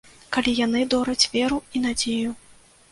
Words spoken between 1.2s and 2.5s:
веру і надзею.